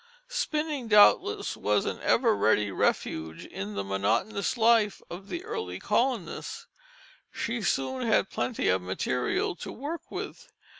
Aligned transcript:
Spinning 0.29 0.87
doubtless 0.87 1.55
was 1.55 1.85
an 1.85 1.99
ever 2.01 2.35
ready 2.35 2.71
refuge 2.71 3.45
in 3.45 3.75
the 3.75 3.83
monotonous 3.83 4.57
life 4.57 4.99
of 5.11 5.29
the 5.29 5.43
early 5.45 5.77
colonist. 5.77 6.65
She 7.31 7.61
soon 7.61 8.07
had 8.07 8.31
plenty 8.31 8.67
of 8.67 8.81
material 8.81 9.55
to 9.57 9.71
work 9.71 10.09
with. 10.09 10.51